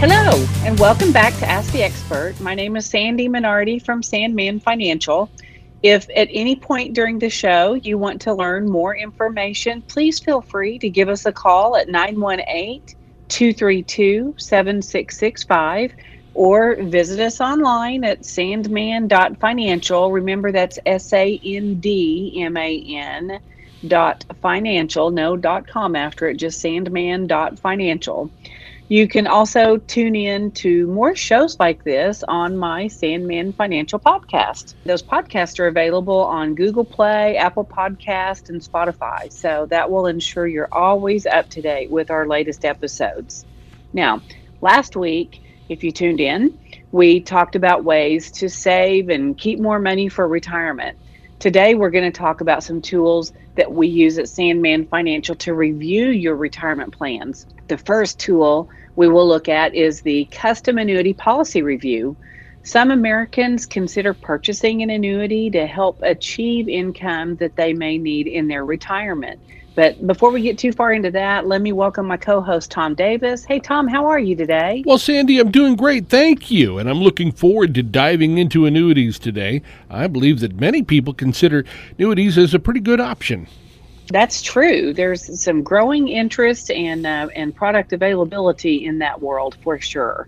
Hello, 0.00 0.46
and 0.64 0.78
welcome 0.78 1.10
back 1.10 1.34
to 1.38 1.50
Ask 1.50 1.72
the 1.72 1.82
Expert. 1.82 2.38
My 2.38 2.54
name 2.54 2.76
is 2.76 2.86
Sandy 2.86 3.28
Minardi 3.28 3.84
from 3.84 4.00
Sandman 4.00 4.60
Financial. 4.60 5.28
If 5.82 6.08
at 6.14 6.28
any 6.30 6.54
point 6.54 6.94
during 6.94 7.18
the 7.18 7.28
show 7.28 7.74
you 7.74 7.98
want 7.98 8.20
to 8.20 8.32
learn 8.32 8.70
more 8.70 8.94
information, 8.94 9.82
please 9.82 10.20
feel 10.20 10.40
free 10.40 10.78
to 10.78 10.88
give 10.88 11.08
us 11.08 11.26
a 11.26 11.32
call 11.32 11.76
at 11.76 11.88
918 11.88 12.94
232 13.26 14.36
7665 14.38 15.94
or 16.34 16.76
visit 16.76 17.18
us 17.18 17.40
online 17.40 18.04
at 18.04 18.24
sandman.financial. 18.24 20.12
Remember, 20.12 20.52
that's 20.52 20.78
S 20.86 21.12
A 21.12 21.40
N 21.44 21.80
D 21.80 22.34
M 22.36 22.56
A 22.56 22.84
N 22.86 23.40
dot 23.88 24.24
financial, 24.40 25.10
no 25.10 25.36
dot 25.36 25.66
com 25.66 25.96
after 25.96 26.28
it, 26.28 26.36
just 26.36 26.60
sandman.financial. 26.60 28.30
You 28.90 29.06
can 29.06 29.26
also 29.26 29.76
tune 29.76 30.16
in 30.16 30.50
to 30.52 30.86
more 30.86 31.14
shows 31.14 31.58
like 31.60 31.84
this 31.84 32.24
on 32.26 32.56
my 32.56 32.88
Sandman 32.88 33.52
Financial 33.52 33.98
podcast. 33.98 34.76
Those 34.86 35.02
podcasts 35.02 35.60
are 35.60 35.66
available 35.66 36.20
on 36.20 36.54
Google 36.54 36.86
Play, 36.86 37.36
Apple 37.36 37.66
Podcast, 37.66 38.48
and 38.48 38.62
Spotify. 38.62 39.30
So 39.30 39.66
that 39.68 39.90
will 39.90 40.06
ensure 40.06 40.46
you're 40.46 40.72
always 40.72 41.26
up 41.26 41.50
to 41.50 41.60
date 41.60 41.90
with 41.90 42.10
our 42.10 42.26
latest 42.26 42.64
episodes. 42.64 43.44
Now, 43.92 44.22
last 44.62 44.96
week, 44.96 45.42
if 45.68 45.84
you 45.84 45.92
tuned 45.92 46.20
in, 46.20 46.58
we 46.90 47.20
talked 47.20 47.56
about 47.56 47.84
ways 47.84 48.30
to 48.32 48.48
save 48.48 49.10
and 49.10 49.36
keep 49.36 49.60
more 49.60 49.78
money 49.78 50.08
for 50.08 50.26
retirement. 50.26 50.96
Today, 51.38 51.76
we're 51.76 51.90
going 51.90 52.10
to 52.10 52.18
talk 52.18 52.40
about 52.40 52.64
some 52.64 52.82
tools 52.82 53.32
that 53.54 53.70
we 53.70 53.86
use 53.86 54.18
at 54.18 54.28
Sandman 54.28 54.86
Financial 54.86 55.36
to 55.36 55.54
review 55.54 56.08
your 56.08 56.34
retirement 56.34 56.92
plans. 56.92 57.46
The 57.68 57.78
first 57.78 58.18
tool 58.18 58.68
we 58.96 59.08
will 59.08 59.28
look 59.28 59.48
at 59.48 59.72
is 59.72 60.02
the 60.02 60.24
custom 60.32 60.78
annuity 60.78 61.14
policy 61.14 61.62
review. 61.62 62.16
Some 62.64 62.90
Americans 62.90 63.66
consider 63.66 64.14
purchasing 64.14 64.82
an 64.82 64.90
annuity 64.90 65.48
to 65.50 65.64
help 65.64 66.00
achieve 66.02 66.68
income 66.68 67.36
that 67.36 67.54
they 67.54 67.72
may 67.72 67.98
need 67.98 68.26
in 68.26 68.48
their 68.48 68.64
retirement. 68.64 69.40
But 69.78 70.04
before 70.08 70.32
we 70.32 70.42
get 70.42 70.58
too 70.58 70.72
far 70.72 70.92
into 70.92 71.12
that, 71.12 71.46
let 71.46 71.62
me 71.62 71.70
welcome 71.70 72.04
my 72.04 72.16
co 72.16 72.40
host, 72.40 72.68
Tom 72.68 72.96
Davis. 72.96 73.44
Hey, 73.44 73.60
Tom, 73.60 73.86
how 73.86 74.06
are 74.06 74.18
you 74.18 74.34
today? 74.34 74.82
Well, 74.84 74.98
Sandy, 74.98 75.38
I'm 75.38 75.52
doing 75.52 75.76
great. 75.76 76.08
Thank 76.08 76.50
you. 76.50 76.78
And 76.78 76.90
I'm 76.90 76.98
looking 76.98 77.30
forward 77.30 77.76
to 77.76 77.84
diving 77.84 78.38
into 78.38 78.66
annuities 78.66 79.20
today. 79.20 79.62
I 79.88 80.08
believe 80.08 80.40
that 80.40 80.58
many 80.58 80.82
people 80.82 81.14
consider 81.14 81.64
annuities 81.96 82.36
as 82.36 82.54
a 82.54 82.58
pretty 82.58 82.80
good 82.80 82.98
option. 82.98 83.46
That's 84.08 84.42
true. 84.42 84.92
There's 84.92 85.40
some 85.40 85.62
growing 85.62 86.08
interest 86.08 86.72
and 86.72 87.06
uh, 87.06 87.28
and 87.36 87.54
product 87.54 87.92
availability 87.92 88.84
in 88.84 88.98
that 88.98 89.22
world 89.22 89.56
for 89.62 89.78
sure. 89.78 90.26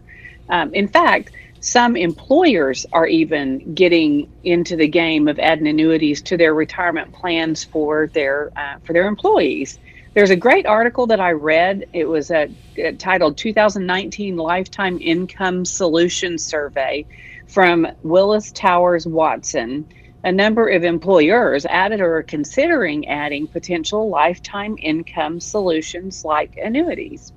Um, 0.48 0.72
in 0.74 0.86
fact, 0.86 1.32
some 1.60 1.96
employers 1.96 2.86
are 2.92 3.06
even 3.06 3.74
getting 3.74 4.28
into 4.42 4.76
the 4.76 4.88
game 4.88 5.28
of 5.28 5.38
adding 5.38 5.68
annuities 5.68 6.22
to 6.22 6.36
their 6.36 6.54
retirement 6.54 7.12
plans 7.12 7.64
for 7.64 8.08
their 8.14 8.50
uh, 8.56 8.78
for 8.82 8.92
their 8.92 9.06
employees. 9.06 9.78
There's 10.14 10.30
a 10.30 10.36
great 10.36 10.66
article 10.66 11.06
that 11.08 11.20
I 11.20 11.32
read. 11.32 11.84
It 11.92 12.06
was 12.06 12.30
a, 12.30 12.48
a 12.76 12.94
titled 12.94 13.36
2019 13.38 14.36
Lifetime 14.36 14.98
Income 15.00 15.66
Solution 15.66 16.38
Survey 16.38 17.06
from 17.46 17.86
Willis 18.02 18.50
Towers 18.52 19.06
Watson 19.06 19.86
a 20.22 20.32
number 20.32 20.68
of 20.68 20.84
employers 20.84 21.64
added 21.66 22.00
or 22.00 22.18
are 22.18 22.22
considering 22.22 23.08
adding 23.08 23.48
potential 23.48 24.10
lifetime 24.10 24.76
income 24.78 25.40
solutions 25.40 26.24
like 26.24 26.58
annuities. 26.62 27.32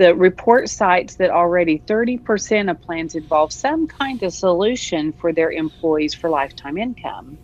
The 0.00 0.14
report 0.14 0.70
cites 0.70 1.16
that 1.16 1.28
already 1.28 1.80
30% 1.80 2.70
of 2.70 2.80
plans 2.80 3.14
involve 3.14 3.52
some 3.52 3.86
kind 3.86 4.22
of 4.22 4.32
solution 4.32 5.12
for 5.12 5.30
their 5.30 5.52
employees 5.52 6.14
for 6.14 6.30
lifetime 6.30 6.78
income. 6.78 7.36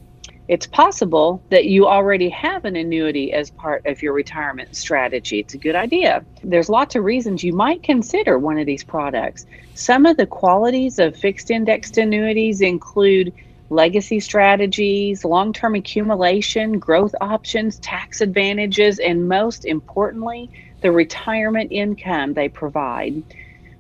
It's 0.49 0.67
possible 0.67 1.43
that 1.51 1.67
you 1.67 1.87
already 1.87 2.31
have 2.31 2.65
an 2.65 2.75
annuity 2.75 3.35
as 3.35 3.51
part 3.51 3.85
of 3.85 4.01
your 4.01 4.15
retirement 4.15 4.75
strategy. 4.75 5.39
It's 5.39 5.53
a 5.53 5.59
good 5.59 5.75
idea. 5.75 6.25
There's 6.43 6.71
lots 6.71 6.97
of 6.97 7.05
reasons 7.05 7.45
you 7.45 7.53
might 7.53 7.83
consider 7.83 8.39
one 8.39 8.57
of 8.59 8.65
these 8.65 8.85
products. 8.85 9.45
Some 9.75 10.07
of 10.07 10.17
the 10.17 10.27
qualities 10.27 10.99
of 10.99 11.15
fixed 11.15 11.51
indexed 11.51 11.99
annuities 11.99 12.63
include 12.63 13.35
legacy 13.69 14.19
strategies, 14.19 15.27
long 15.27 15.53
term 15.53 15.75
accumulation, 15.75 16.79
growth 16.79 17.15
options, 17.21 17.79
tax 17.81 18.23
advantages, 18.23 18.99
and 18.99 19.29
most 19.29 19.67
importantly, 19.67 20.49
the 20.81 20.93
retirement 20.93 21.73
income 21.73 22.35
they 22.35 22.49
provide. 22.49 23.23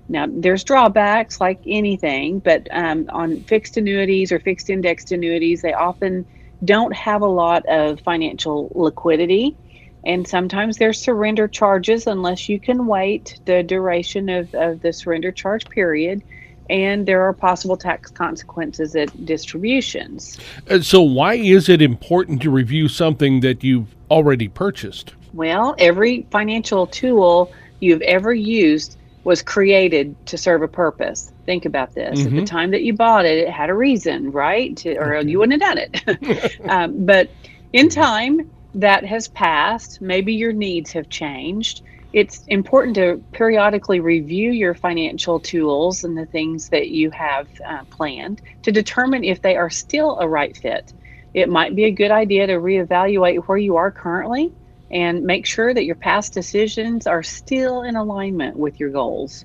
Now, 0.09 0.27
there's 0.29 0.63
drawbacks 0.65 1.41
like 1.41 1.61
anything, 1.67 2.39
but 2.39 2.69
um, 2.71 3.11
on 3.13 3.41
fixed 3.41 3.77
annuities 3.77 4.31
or 4.31 4.39
fixed 4.39 4.71
indexed 4.71 5.11
annuities, 5.13 5.63
they 5.63 5.73
often 5.73 6.25
don't 6.65 6.95
have 6.95 7.23
a 7.23 7.27
lot 7.27 7.67
of 7.67 8.01
financial 8.01 8.71
liquidity. 8.75 9.57
And 10.05 10.27
sometimes 10.27 10.77
there's 10.77 11.01
surrender 11.01 11.49
charges 11.49 12.07
unless 12.07 12.49
you 12.49 12.61
can 12.61 12.87
wait 12.87 13.41
the 13.45 13.65
duration 13.65 14.29
of, 14.29 14.55
of 14.55 14.81
the 14.81 14.93
surrender 14.93 15.33
charge 15.33 15.69
period 15.69 16.23
and 16.69 17.07
there 17.07 17.23
are 17.23 17.33
possible 17.33 17.77
tax 17.77 18.11
consequences 18.11 18.97
at 18.97 19.25
distributions. 19.25 20.39
Uh, 20.69 20.81
so, 20.81 21.01
why 21.03 21.35
is 21.35 21.69
it 21.69 21.81
important 21.81 22.43
to 22.43 22.51
review 22.51 22.89
something 22.89 23.41
that 23.41 23.63
you've 23.63 23.95
already 24.11 24.49
purchased? 24.49 25.15
Well, 25.37 25.75
every 25.79 26.27
financial 26.31 26.87
tool 26.87 27.53
you've 27.81 28.03
ever 28.03 28.33
used 28.33 28.97
was 29.25 29.43
created 29.43 30.15
to 30.27 30.39
serve 30.39 30.63
a 30.63 30.69
purpose. 30.69 31.33
Think 31.45 31.65
about 31.65 31.95
this. 31.95 32.19
Mm-hmm. 32.19 32.27
At 32.27 32.31
the 32.31 32.37
mm-hmm. 32.39 32.45
time 32.45 32.71
that 32.71 32.83
you 32.83 32.95
bought 32.95 33.25
it, 33.25 33.39
it 33.39 33.51
had 33.51 33.71
a 33.71 33.75
reason, 33.75 34.31
right? 34.31 34.77
To, 34.79 34.97
or 34.97 35.21
you 35.21 35.39
wouldn't 35.39 35.63
have 35.63 35.77
done 35.77 35.89
it. 36.07 36.61
um, 36.69 37.05
but 37.05 37.31
in 37.73 37.89
time, 37.89 38.51
that 38.75 39.05
has 39.05 39.29
passed. 39.29 40.01
Maybe 40.01 40.35
your 40.35 40.53
needs 40.53 40.93
have 40.93 41.09
changed 41.09 41.83
it's 42.17 42.45
important 42.49 42.95
to 42.97 43.23
periodically 43.33 44.01
review 44.01 44.51
your 44.51 44.75
financial 44.75 45.39
tools 45.39 46.03
and 46.03 46.17
the 46.17 46.25
things 46.25 46.71
that 46.71 46.89
you 46.89 47.11
have 47.11 47.47
uh, 47.61 47.85
planned 47.91 48.41
to 48.63 48.73
determine 48.73 49.23
if 49.23 49.43
they 49.43 49.55
are 49.55 49.69
still 49.69 50.19
a 50.19 50.27
right 50.27 50.57
fit. 50.57 50.95
It 51.35 51.51
might 51.51 51.77
be 51.77 51.85
a 51.85 51.91
good 51.91 52.11
idea 52.11 52.47
to 52.47 52.55
reevaluate 52.55 53.45
where 53.45 53.59
you 53.59 53.77
are 53.77 53.91
currently 53.91 54.51
and 54.91 55.25
make 55.25 55.47
sure 55.47 55.75
that 55.75 55.85
your 55.85 55.97
past 55.97 56.33
decisions 56.33 57.07
are 57.07 57.23
still 57.23 57.83
in 57.83 57.97
alignment 57.97 58.57
with 58.57 58.79
your 58.79 58.91
goals. 58.91 59.45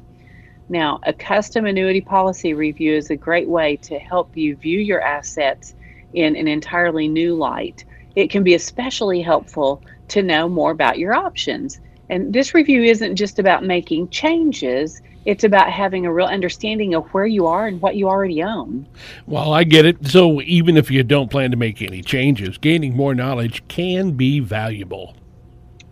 Now, 0.69 0.99
a 1.03 1.13
custom 1.13 1.65
annuity 1.65 2.01
policy 2.01 2.53
review 2.53 2.95
is 2.95 3.09
a 3.09 3.15
great 3.15 3.49
way 3.49 3.75
to 3.77 3.99
help 3.99 4.37
you 4.37 4.55
view 4.55 4.79
your 4.79 5.01
assets 5.01 5.75
in 6.13 6.35
an 6.35 6.47
entirely 6.47 7.07
new 7.07 7.35
light. 7.35 7.83
It 8.15 8.29
can 8.29 8.43
be 8.43 8.53
especially 8.53 9.21
helpful 9.21 9.81
to 10.09 10.21
know 10.21 10.47
more 10.47 10.71
about 10.71 10.99
your 10.99 11.13
options 11.13 11.79
and 12.11 12.33
this 12.33 12.53
review 12.53 12.83
isn't 12.83 13.15
just 13.15 13.39
about 13.39 13.63
making 13.63 14.09
changes, 14.09 15.01
it's 15.23 15.45
about 15.45 15.71
having 15.71 16.05
a 16.05 16.11
real 16.11 16.27
understanding 16.27 16.93
of 16.93 17.05
where 17.13 17.25
you 17.25 17.47
are 17.47 17.67
and 17.67 17.81
what 17.81 17.95
you 17.95 18.09
already 18.09 18.43
own. 18.43 18.85
Well, 19.27 19.53
I 19.53 19.63
get 19.63 19.85
it. 19.85 20.05
So 20.07 20.41
even 20.41 20.75
if 20.75 20.91
you 20.91 21.03
don't 21.03 21.31
plan 21.31 21.51
to 21.51 21.57
make 21.57 21.81
any 21.81 22.01
changes, 22.01 22.57
gaining 22.57 22.97
more 22.97 23.15
knowledge 23.15 23.65
can 23.69 24.11
be 24.11 24.41
valuable. 24.41 25.15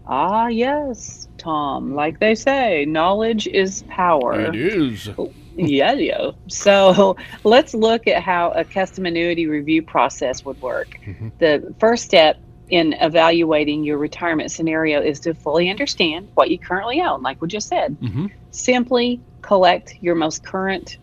Ah, 0.09 0.47
yes, 0.47 1.27
Tom. 1.37 1.93
Like 1.93 2.19
they 2.19 2.33
say, 2.33 2.83
knowledge 2.85 3.45
is 3.45 3.83
power. 3.83 4.41
It 4.41 4.55
is. 4.55 5.07
yeah, 5.55 5.93
yeah. 5.93 6.31
So 6.47 7.15
let's 7.43 7.75
look 7.75 8.07
at 8.07 8.23
how 8.23 8.49
a 8.51 8.65
custom 8.65 9.05
annuity 9.05 9.45
review 9.45 9.83
process 9.83 10.43
would 10.43 10.59
work. 10.63 10.99
Mm-hmm. 11.05 11.29
The 11.37 11.75
first 11.79 12.05
step 12.05 12.37
in 12.69 12.93
evaluating 12.93 13.83
your 13.83 13.99
retirement 13.99 14.51
scenario 14.51 14.99
is 14.99 15.19
to 15.21 15.35
fully 15.35 15.69
understand 15.69 16.27
what 16.33 16.49
you 16.49 16.57
currently 16.57 17.01
own, 17.01 17.21
like 17.21 17.39
we 17.39 17.47
just 17.47 17.67
said. 17.67 17.95
Mm-hmm. 18.01 18.27
Simply 18.49 19.21
collect 19.41 19.95
your 20.01 20.15
most 20.15 20.43
current 20.43 20.97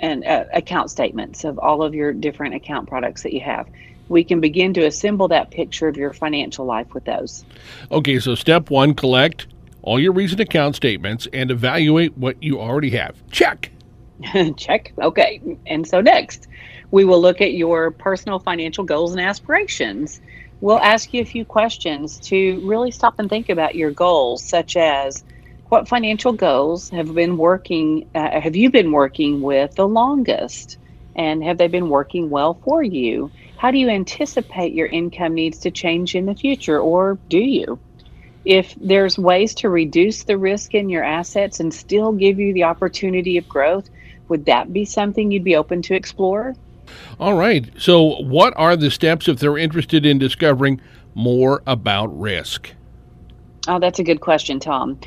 and 0.00 0.24
uh, 0.24 0.44
account 0.52 0.90
statements 0.90 1.44
of 1.44 1.58
all 1.58 1.82
of 1.82 1.94
your 1.94 2.12
different 2.12 2.54
account 2.54 2.88
products 2.88 3.22
that 3.22 3.32
you 3.32 3.40
have. 3.40 3.68
We 4.08 4.24
can 4.24 4.40
begin 4.40 4.74
to 4.74 4.86
assemble 4.86 5.28
that 5.28 5.50
picture 5.50 5.86
of 5.86 5.96
your 5.96 6.12
financial 6.12 6.64
life 6.64 6.92
with 6.94 7.04
those. 7.04 7.44
Okay, 7.92 8.18
so 8.18 8.34
step 8.34 8.68
one 8.70 8.94
collect 8.94 9.46
all 9.82 10.00
your 10.00 10.12
recent 10.12 10.40
account 10.40 10.76
statements 10.76 11.28
and 11.32 11.50
evaluate 11.50 12.18
what 12.18 12.42
you 12.42 12.60
already 12.60 12.90
have. 12.90 13.14
Check. 13.30 13.70
Check. 14.56 14.92
Okay. 14.98 15.40
And 15.66 15.86
so 15.86 16.00
next, 16.00 16.48
we 16.90 17.04
will 17.04 17.20
look 17.20 17.40
at 17.40 17.52
your 17.52 17.92
personal 17.92 18.40
financial 18.40 18.84
goals 18.84 19.12
and 19.12 19.20
aspirations 19.20 20.20
we'll 20.60 20.78
ask 20.78 21.12
you 21.12 21.22
a 21.22 21.24
few 21.24 21.44
questions 21.44 22.18
to 22.18 22.60
really 22.66 22.90
stop 22.90 23.18
and 23.18 23.28
think 23.28 23.48
about 23.48 23.74
your 23.74 23.90
goals, 23.90 24.42
such 24.42 24.76
as 24.76 25.24
what 25.70 25.86
financial 25.86 26.32
goals 26.32 26.90
have 26.90 27.14
been 27.14 27.36
working, 27.36 28.08
uh, 28.14 28.40
have 28.40 28.56
you 28.56 28.70
been 28.70 28.90
working 28.90 29.40
with 29.40 29.74
the 29.76 29.86
longest? 29.86 30.78
And 31.14 31.44
have 31.44 31.58
they 31.58 31.68
been 31.68 31.88
working 31.88 32.28
well 32.28 32.54
for 32.54 32.82
you? 32.82 33.30
How 33.56 33.70
do 33.70 33.78
you 33.78 33.88
anticipate 33.88 34.72
your 34.72 34.88
income 34.88 35.34
needs 35.34 35.58
to 35.60 35.70
change 35.70 36.14
in 36.14 36.26
the 36.26 36.34
future, 36.34 36.78
or 36.78 37.18
do 37.28 37.38
you? 37.38 37.78
If 38.44 38.74
there's 38.80 39.18
ways 39.18 39.54
to 39.56 39.68
reduce 39.68 40.24
the 40.24 40.38
risk 40.38 40.74
in 40.74 40.88
your 40.88 41.04
assets 41.04 41.60
and 41.60 41.72
still 41.72 42.12
give 42.12 42.38
you 42.40 42.52
the 42.52 42.64
opportunity 42.64 43.36
of 43.36 43.48
growth, 43.48 43.88
would 44.28 44.46
that 44.46 44.72
be 44.72 44.84
something 44.84 45.30
you'd 45.30 45.44
be 45.44 45.56
open 45.56 45.82
to 45.82 45.94
explore? 45.94 46.54
All 47.20 47.34
right. 47.34 47.70
So, 47.78 48.22
what 48.22 48.54
are 48.56 48.76
the 48.76 48.90
steps 48.90 49.28
if 49.28 49.38
they're 49.38 49.58
interested 49.58 50.04
in 50.04 50.18
discovering 50.18 50.80
more 51.14 51.62
about 51.66 52.06
risk? 52.18 52.72
Oh, 53.68 53.78
that's 53.78 53.98
a 53.98 54.04
good 54.04 54.20
question, 54.20 54.58
Tom. 54.58 54.98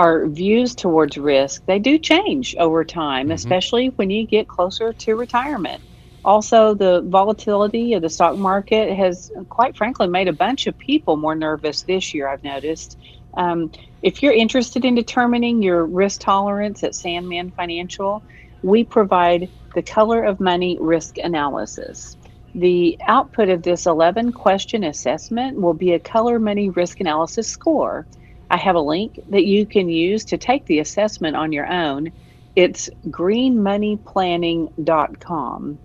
Our 0.00 0.26
views 0.28 0.74
towards 0.74 1.18
risk, 1.18 1.66
they 1.66 1.78
do 1.78 1.98
change 1.98 2.56
over 2.56 2.84
time, 2.84 3.26
mm-hmm. 3.26 3.32
especially 3.32 3.88
when 3.88 4.08
you 4.08 4.26
get 4.26 4.48
closer 4.48 4.94
to 4.94 5.14
retirement. 5.14 5.82
Also, 6.24 6.72
the 6.72 7.02
volatility 7.02 7.92
of 7.92 8.00
the 8.00 8.08
stock 8.08 8.38
market 8.38 8.96
has, 8.96 9.30
quite 9.50 9.76
frankly, 9.76 10.06
made 10.06 10.26
a 10.26 10.32
bunch 10.32 10.66
of 10.66 10.78
people 10.78 11.18
more 11.18 11.34
nervous 11.34 11.82
this 11.82 12.14
year, 12.14 12.28
I've 12.28 12.42
noticed. 12.42 12.96
Um, 13.34 13.72
if 14.00 14.22
you're 14.22 14.32
interested 14.32 14.86
in 14.86 14.94
determining 14.94 15.62
your 15.62 15.84
risk 15.84 16.22
tolerance 16.22 16.82
at 16.82 16.94
Sandman 16.94 17.50
Financial, 17.50 18.22
we 18.62 18.84
provide 18.84 19.50
the 19.74 19.82
color 19.82 20.24
of 20.24 20.40
money 20.40 20.78
risk 20.80 21.18
analysis. 21.18 22.16
The 22.54 22.96
output 23.06 23.50
of 23.50 23.64
this 23.64 23.84
11 23.84 24.32
question 24.32 24.82
assessment 24.82 25.60
will 25.60 25.74
be 25.74 25.92
a 25.92 25.98
color 25.98 26.38
money 26.38 26.70
risk 26.70 27.00
analysis 27.00 27.48
score. 27.48 28.06
I 28.50 28.56
have 28.56 28.74
a 28.74 28.80
link 28.80 29.20
that 29.30 29.44
you 29.44 29.64
can 29.64 29.88
use 29.88 30.24
to 30.26 30.36
take 30.36 30.66
the 30.66 30.80
assessment 30.80 31.36
on 31.36 31.52
your 31.52 31.66
own. 31.66 32.12
It's 32.56 32.90
greenmoneyplanning.com 33.08 35.78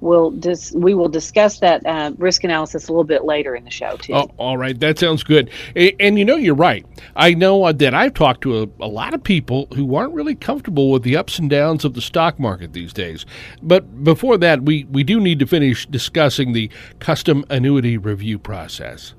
we'll 0.00 0.30
dis- 0.30 0.72
we 0.72 0.94
will 0.94 1.08
discuss 1.08 1.58
that 1.60 1.84
uh, 1.86 2.12
risk 2.18 2.44
analysis 2.44 2.88
a 2.88 2.92
little 2.92 3.04
bit 3.04 3.24
later 3.24 3.54
in 3.54 3.64
the 3.64 3.70
show 3.70 3.96
too. 3.96 4.14
Oh, 4.14 4.30
all 4.36 4.56
right, 4.56 4.78
that 4.80 4.98
sounds 4.98 5.22
good. 5.22 5.50
And, 5.74 5.92
and, 6.00 6.18
you 6.18 6.24
know, 6.24 6.36
you're 6.36 6.54
right. 6.54 6.84
I 7.16 7.34
know 7.34 7.64
uh, 7.64 7.72
that 7.72 7.94
I've 7.94 8.14
talked 8.14 8.42
to 8.42 8.62
a, 8.62 8.68
a, 8.80 8.88
lot 8.88 9.14
of 9.14 9.22
people 9.22 9.68
who 9.74 9.94
aren't 9.94 10.14
really 10.14 10.34
comfortable 10.34 10.90
with 10.90 11.02
the 11.02 11.16
ups 11.16 11.38
and 11.38 11.50
downs 11.50 11.84
of 11.84 11.94
the 11.94 12.00
stock 12.00 12.38
market 12.38 12.72
these 12.72 12.92
days. 12.92 13.26
But 13.62 14.04
before 14.04 14.38
that, 14.38 14.62
we 14.62 14.84
we 14.84 15.04
do 15.04 15.20
need 15.20 15.38
to 15.40 15.46
finish 15.46 15.86
discussing 15.86 16.52
the 16.52 16.70
custom 16.98 17.44
annuity 17.50 17.96
review 17.96 18.38
process. 18.38 19.14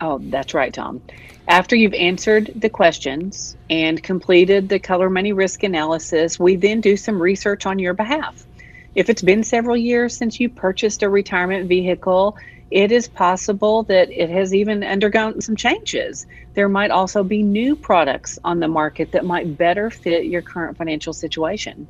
Oh, 0.00 0.18
that's 0.22 0.54
right, 0.54 0.72
Tom. 0.72 1.02
After 1.48 1.76
you've 1.76 1.94
answered 1.94 2.52
the 2.54 2.68
questions 2.70 3.56
and 3.68 4.02
completed 4.02 4.68
the 4.68 4.78
color 4.78 5.10
money 5.10 5.32
risk 5.32 5.62
analysis, 5.62 6.38
we 6.38 6.56
then 6.56 6.80
do 6.80 6.96
some 6.96 7.20
research 7.20 7.66
on 7.66 7.78
your 7.78 7.92
behalf. 7.92 8.46
If 8.94 9.10
it's 9.10 9.22
been 9.22 9.44
several 9.44 9.76
years 9.76 10.16
since 10.16 10.40
you 10.40 10.48
purchased 10.48 11.02
a 11.02 11.08
retirement 11.08 11.68
vehicle, 11.68 12.36
it 12.70 12.92
is 12.92 13.08
possible 13.08 13.82
that 13.84 14.10
it 14.10 14.30
has 14.30 14.54
even 14.54 14.84
undergone 14.84 15.40
some 15.40 15.56
changes. 15.56 16.26
There 16.54 16.68
might 16.68 16.90
also 16.90 17.24
be 17.24 17.42
new 17.42 17.74
products 17.74 18.38
on 18.44 18.60
the 18.60 18.68
market 18.68 19.12
that 19.12 19.24
might 19.24 19.58
better 19.58 19.90
fit 19.90 20.26
your 20.26 20.42
current 20.42 20.76
financial 20.76 21.12
situation. 21.12 21.88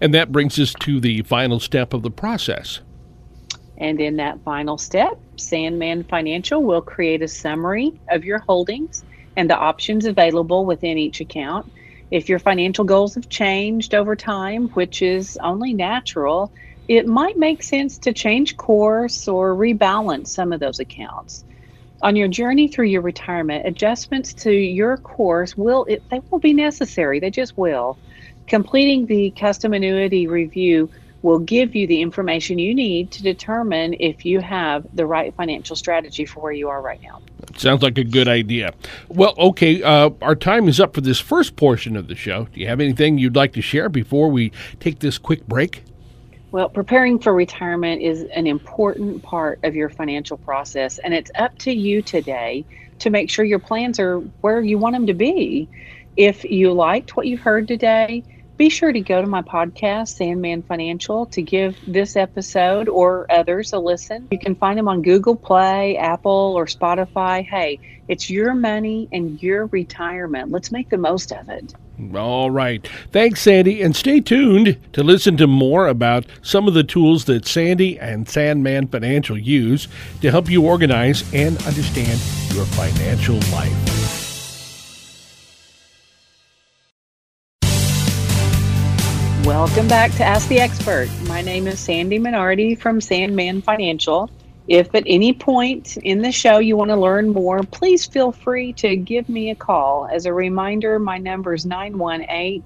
And 0.00 0.12
that 0.14 0.30
brings 0.30 0.58
us 0.58 0.74
to 0.80 1.00
the 1.00 1.22
final 1.22 1.60
step 1.60 1.94
of 1.94 2.02
the 2.02 2.10
process. 2.10 2.80
And 3.78 4.00
in 4.00 4.16
that 4.16 4.42
final 4.44 4.76
step, 4.76 5.12
Sandman 5.38 6.04
Financial 6.04 6.62
will 6.62 6.82
create 6.82 7.22
a 7.22 7.28
summary 7.28 7.92
of 8.10 8.24
your 8.24 8.40
holdings 8.40 9.04
and 9.36 9.48
the 9.48 9.56
options 9.56 10.04
available 10.04 10.66
within 10.66 10.98
each 10.98 11.20
account. 11.20 11.72
If 12.10 12.28
your 12.28 12.40
financial 12.40 12.84
goals 12.84 13.14
have 13.14 13.28
changed 13.28 13.94
over 13.94 14.16
time, 14.16 14.68
which 14.74 15.00
is 15.00 15.38
only 15.42 15.74
natural, 15.74 16.52
it 16.88 17.06
might 17.06 17.36
make 17.36 17.62
sense 17.62 17.98
to 18.00 18.12
change 18.12 18.56
course 18.56 19.28
or 19.28 19.54
rebalance 19.54 20.28
some 20.28 20.52
of 20.52 20.60
those 20.60 20.80
accounts. 20.80 21.44
On 22.02 22.16
your 22.16 22.28
journey 22.28 22.68
through 22.68 22.86
your 22.86 23.02
retirement, 23.02 23.66
adjustments 23.66 24.34
to 24.34 24.52
your 24.52 24.96
course 24.96 25.56
will 25.56 25.84
it, 25.84 26.04
they 26.10 26.20
will 26.30 26.38
be 26.40 26.54
necessary. 26.54 27.20
They 27.20 27.30
just 27.30 27.56
will. 27.56 27.98
Completing 28.46 29.06
the 29.06 29.32
custom 29.38 29.74
annuity 29.74 30.26
review 30.26 30.90
will 31.22 31.38
give 31.38 31.74
you 31.74 31.86
the 31.86 32.00
information 32.00 32.58
you 32.58 32.74
need 32.74 33.10
to 33.10 33.22
determine 33.22 33.94
if 33.98 34.24
you 34.24 34.40
have 34.40 34.86
the 34.94 35.04
right 35.04 35.34
financial 35.34 35.74
strategy 35.74 36.24
for 36.24 36.40
where 36.40 36.52
you 36.52 36.68
are 36.68 36.80
right 36.80 37.02
now. 37.02 37.20
Sounds 37.56 37.82
like 37.82 37.98
a 37.98 38.04
good 38.04 38.28
idea. 38.28 38.72
Well, 39.08 39.34
okay, 39.36 39.82
uh, 39.82 40.10
our 40.22 40.36
time 40.36 40.68
is 40.68 40.78
up 40.78 40.94
for 40.94 41.00
this 41.00 41.18
first 41.18 41.56
portion 41.56 41.96
of 41.96 42.08
the 42.08 42.14
show. 42.14 42.44
Do 42.52 42.60
you 42.60 42.68
have 42.68 42.80
anything 42.80 43.18
you'd 43.18 43.36
like 43.36 43.52
to 43.54 43.62
share 43.62 43.88
before 43.88 44.30
we 44.30 44.52
take 44.78 45.00
this 45.00 45.18
quick 45.18 45.46
break? 45.46 45.82
Well, 46.50 46.68
preparing 46.68 47.18
for 47.18 47.34
retirement 47.34 48.00
is 48.00 48.22
an 48.34 48.46
important 48.46 49.22
part 49.22 49.60
of 49.64 49.74
your 49.74 49.90
financial 49.90 50.38
process, 50.38 50.98
and 50.98 51.12
it's 51.12 51.30
up 51.34 51.58
to 51.58 51.72
you 51.72 52.00
today 52.00 52.64
to 53.00 53.10
make 53.10 53.28
sure 53.28 53.44
your 53.44 53.58
plans 53.58 54.00
are 54.00 54.18
where 54.40 54.60
you 54.60 54.78
want 54.78 54.94
them 54.94 55.06
to 55.06 55.14
be. 55.14 55.68
If 56.16 56.44
you 56.44 56.72
liked 56.72 57.16
what 57.16 57.26
you 57.26 57.36
heard 57.36 57.68
today, 57.68 58.24
be 58.58 58.68
sure 58.68 58.92
to 58.92 59.00
go 59.00 59.22
to 59.22 59.26
my 59.26 59.40
podcast, 59.40 60.08
Sandman 60.08 60.62
Financial, 60.62 61.26
to 61.26 61.40
give 61.40 61.76
this 61.86 62.16
episode 62.16 62.88
or 62.88 63.26
others 63.30 63.72
a 63.72 63.78
listen. 63.78 64.26
You 64.32 64.38
can 64.38 64.56
find 64.56 64.76
them 64.76 64.88
on 64.88 65.00
Google 65.00 65.36
Play, 65.36 65.96
Apple, 65.96 66.54
or 66.56 66.66
Spotify. 66.66 67.44
Hey, 67.44 67.78
it's 68.08 68.28
your 68.28 68.54
money 68.54 69.08
and 69.12 69.40
your 69.40 69.66
retirement. 69.66 70.50
Let's 70.50 70.72
make 70.72 70.90
the 70.90 70.98
most 70.98 71.32
of 71.32 71.48
it. 71.48 71.72
All 72.14 72.50
right. 72.50 72.86
Thanks, 73.12 73.42
Sandy. 73.42 73.80
And 73.82 73.94
stay 73.94 74.20
tuned 74.20 74.76
to 74.92 75.02
listen 75.02 75.36
to 75.38 75.46
more 75.46 75.86
about 75.86 76.26
some 76.42 76.68
of 76.68 76.74
the 76.74 76.84
tools 76.84 77.24
that 77.26 77.46
Sandy 77.46 77.98
and 77.98 78.28
Sandman 78.28 78.88
Financial 78.88 79.38
use 79.38 79.88
to 80.20 80.30
help 80.30 80.50
you 80.50 80.64
organize 80.64 81.22
and 81.32 81.56
understand 81.64 82.20
your 82.54 82.66
financial 82.66 83.36
life. 83.52 83.97
Welcome 89.48 89.88
back 89.88 90.12
to 90.16 90.24
Ask 90.24 90.46
the 90.50 90.60
Expert. 90.60 91.08
My 91.26 91.40
name 91.40 91.66
is 91.68 91.80
Sandy 91.80 92.18
Minardi 92.18 92.78
from 92.78 93.00
Sandman 93.00 93.62
Financial. 93.62 94.28
If 94.68 94.94
at 94.94 95.04
any 95.06 95.32
point 95.32 95.96
in 95.96 96.20
the 96.20 96.30
show 96.30 96.58
you 96.58 96.76
want 96.76 96.90
to 96.90 96.96
learn 96.96 97.30
more, 97.30 97.62
please 97.62 98.04
feel 98.04 98.30
free 98.30 98.74
to 98.74 98.94
give 98.94 99.30
me 99.30 99.48
a 99.48 99.54
call. 99.54 100.06
As 100.12 100.26
a 100.26 100.34
reminder, 100.34 100.98
my 100.98 101.16
number 101.16 101.54
is 101.54 101.64
918 101.64 102.64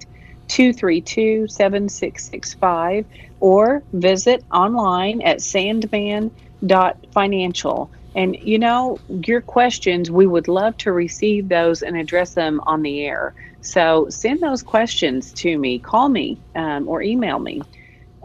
232 0.49 1.47
7665 1.47 3.05
or 3.39 3.81
visit 3.93 4.43
online 4.51 5.21
at 5.21 5.41
sandman.financial. 5.41 7.91
And 8.15 8.35
you 8.35 8.59
know, 8.59 8.99
your 9.25 9.39
questions, 9.39 10.11
we 10.11 10.27
would 10.27 10.49
love 10.49 10.75
to 10.79 10.91
receive 10.91 11.47
those 11.47 11.81
and 11.81 11.95
address 11.95 12.33
them 12.33 12.59
on 12.65 12.81
the 12.81 13.05
air. 13.05 13.33
So 13.63 14.07
send 14.09 14.41
those 14.41 14.61
questions 14.61 15.31
to 15.33 15.57
me, 15.57 15.79
call 15.79 16.09
me, 16.09 16.37
um, 16.53 16.87
or 16.87 17.01
email 17.01 17.39
me. 17.39 17.61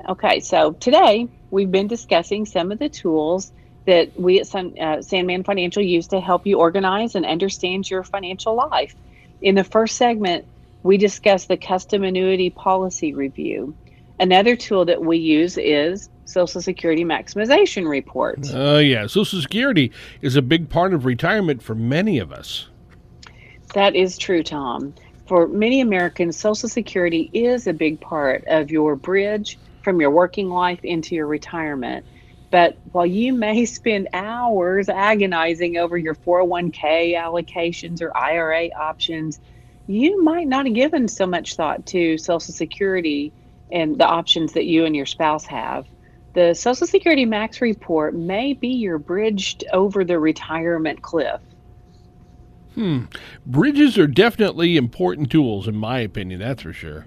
Okay, 0.08 0.40
so 0.40 0.72
today 0.72 1.28
we've 1.50 1.70
been 1.70 1.86
discussing 1.86 2.44
some 2.44 2.72
of 2.72 2.80
the 2.80 2.88
tools 2.88 3.52
that 3.86 4.18
we 4.20 4.40
at 4.40 4.54
uh, 4.54 5.00
Sandman 5.00 5.44
Financial 5.44 5.82
use 5.82 6.08
to 6.08 6.20
help 6.20 6.44
you 6.44 6.58
organize 6.58 7.14
and 7.14 7.24
understand 7.24 7.88
your 7.88 8.02
financial 8.02 8.54
life. 8.54 8.96
In 9.40 9.54
the 9.54 9.62
first 9.62 9.96
segment, 9.96 10.44
we 10.82 10.98
discussed 10.98 11.46
the 11.46 11.56
custom 11.56 12.02
annuity 12.02 12.50
policy 12.50 13.14
review. 13.14 13.74
Another 14.18 14.56
tool 14.56 14.84
that 14.86 15.00
we 15.00 15.18
use 15.18 15.56
is 15.56 16.08
Social 16.24 16.60
Security 16.60 17.04
maximization 17.04 17.88
reports. 17.88 18.50
Oh, 18.52 18.76
uh, 18.76 18.78
yeah. 18.80 19.06
Social 19.06 19.40
Security 19.40 19.92
is 20.20 20.34
a 20.34 20.42
big 20.42 20.68
part 20.68 20.92
of 20.92 21.04
retirement 21.04 21.62
for 21.62 21.76
many 21.76 22.18
of 22.18 22.32
us. 22.32 22.66
That 23.74 23.94
is 23.94 24.18
true, 24.18 24.42
Tom 24.42 24.94
for 25.28 25.46
many 25.46 25.82
Americans, 25.82 26.38
Social 26.38 26.70
Security 26.70 27.30
is 27.34 27.66
a 27.66 27.74
big 27.74 28.00
part 28.00 28.44
of 28.48 28.70
your 28.70 28.96
bridge 28.96 29.60
from 29.82 30.00
your 30.00 30.10
working 30.10 30.48
life 30.48 30.80
into 30.82 31.14
your 31.14 31.26
retirement. 31.26 32.06
But 32.50 32.78
while 32.92 33.06
you 33.06 33.34
may 33.34 33.64
spend 33.66 34.08
hours 34.14 34.88
agonizing 34.88 35.76
over 35.76 35.98
your 35.98 36.14
401k 36.14 37.14
allocations 37.14 38.00
or 38.00 38.16
IRA 38.16 38.70
options, 38.70 39.38
you 39.86 40.24
might 40.24 40.48
not 40.48 40.66
have 40.66 40.74
given 40.74 41.08
so 41.08 41.26
much 41.26 41.56
thought 41.56 41.84
to 41.86 42.16
Social 42.16 42.54
Security 42.54 43.34
and 43.70 43.98
the 43.98 44.06
options 44.06 44.54
that 44.54 44.64
you 44.64 44.86
and 44.86 44.96
your 44.96 45.06
spouse 45.06 45.44
have. 45.46 45.84
The 46.34 46.54
Social 46.54 46.86
Security 46.86 47.26
Max 47.26 47.60
report 47.60 48.14
may 48.14 48.54
be 48.54 48.68
your 48.68 48.98
bridge 48.98 49.56
over 49.74 50.04
the 50.04 50.18
retirement 50.18 51.02
cliff. 51.02 51.40
Hmm. 52.74 53.04
Bridges 53.44 53.98
are 53.98 54.06
definitely 54.06 54.76
important 54.76 55.30
tools, 55.30 55.66
in 55.66 55.76
my 55.76 56.00
opinion, 56.00 56.40
that's 56.40 56.62
for 56.62 56.72
sure. 56.72 57.06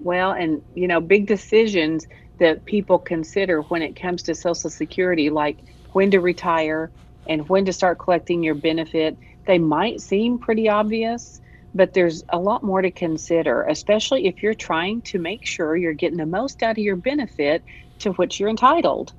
Well, 0.00 0.32
and, 0.32 0.62
you 0.74 0.86
know, 0.86 1.00
big 1.00 1.26
decisions 1.26 2.06
that 2.38 2.64
people 2.66 2.98
consider 2.98 3.62
when 3.62 3.82
it 3.82 4.00
comes 4.00 4.22
to 4.24 4.34
Social 4.34 4.70
Security, 4.70 5.30
like 5.30 5.58
when 5.92 6.10
to 6.10 6.20
retire 6.20 6.90
and 7.26 7.48
when 7.48 7.64
to 7.64 7.72
start 7.72 7.98
collecting 7.98 8.42
your 8.42 8.54
benefit, 8.54 9.18
they 9.46 9.58
might 9.58 10.00
seem 10.00 10.38
pretty 10.38 10.68
obvious, 10.68 11.40
but 11.74 11.94
there's 11.94 12.22
a 12.28 12.38
lot 12.38 12.62
more 12.62 12.82
to 12.82 12.90
consider, 12.90 13.62
especially 13.64 14.26
if 14.26 14.42
you're 14.42 14.54
trying 14.54 15.02
to 15.02 15.18
make 15.18 15.44
sure 15.44 15.76
you're 15.76 15.92
getting 15.94 16.18
the 16.18 16.26
most 16.26 16.62
out 16.62 16.72
of 16.72 16.84
your 16.84 16.96
benefit 16.96 17.64
to 17.98 18.12
which 18.12 18.38
you're 18.38 18.48
entitled. 18.48 19.12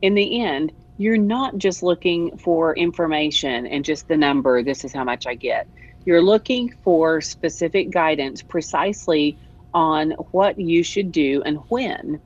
In 0.00 0.14
the 0.14 0.40
end, 0.40 0.72
you're 1.00 1.16
not 1.16 1.56
just 1.56 1.82
looking 1.82 2.36
for 2.36 2.76
information 2.76 3.66
and 3.66 3.86
just 3.86 4.06
the 4.06 4.16
number, 4.18 4.62
this 4.62 4.84
is 4.84 4.92
how 4.92 5.02
much 5.02 5.26
I 5.26 5.34
get. 5.34 5.66
You're 6.04 6.20
looking 6.20 6.68
for 6.84 7.22
specific 7.22 7.90
guidance 7.90 8.42
precisely 8.42 9.38
on 9.72 10.10
what 10.32 10.58
you 10.58 10.82
should 10.82 11.10
do 11.10 11.42
and 11.46 11.56
when. 11.68 12.20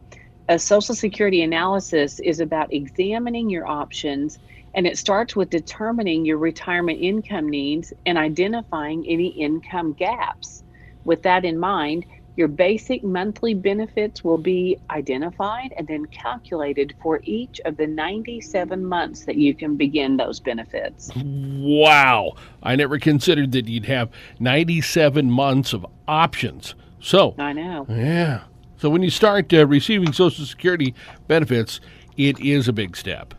A 0.49 0.59
Social 0.59 0.97
Security 0.97 1.43
analysis 1.43 2.19
is 2.19 2.40
about 2.40 2.75
examining 2.75 3.49
your 3.49 3.64
options, 3.64 4.40
and 4.75 4.88
it 4.88 4.99
starts 4.99 5.37
with 5.37 5.50
determining 5.50 6.25
your 6.25 6.38
retirement 6.38 6.99
income 7.00 7.49
needs 7.49 7.93
and 8.07 8.19
identifying 8.19 9.07
any 9.07 9.28
income 9.28 9.93
gaps. 9.93 10.64
With 11.04 11.23
that 11.23 11.45
in 11.45 11.61
mind, 11.61 12.07
your 12.37 12.49
basic 12.49 13.05
monthly 13.05 13.55
benefits 13.55 14.25
will 14.25 14.38
be 14.38 14.79
identified 14.91 15.73
and 15.76 15.87
then 15.87 16.07
calculated 16.07 16.95
for 17.03 17.21
each 17.23 17.61
of 17.64 17.76
the 17.76 17.87
97 17.87 18.85
months 18.85 19.25
that 19.25 19.37
you 19.37 19.55
can 19.55 19.76
begin 19.76 20.17
those 20.17 20.41
benefits. 20.41 21.11
Wow. 21.17 22.35
I 22.62 22.75
never 22.75 22.99
considered 22.99 23.53
that 23.53 23.69
you'd 23.69 23.87
have 23.87 24.11
97 24.41 25.31
months 25.31 25.73
of 25.73 25.87
options. 26.09 26.75
So, 27.00 27.35
I 27.38 27.53
know. 27.53 27.87
Yeah. 27.88 28.45
So 28.79 28.91
when 28.91 29.03
you 29.03 29.11
start 29.11 29.53
uh, 29.53 29.67
receiving 29.67 30.12
Social 30.12 30.45
Security 30.45 30.95
benefits, 31.29 31.81
it 32.17 32.41
is 32.41 32.67
a 32.69 32.73
big 32.73 32.97
step. 32.97 33.35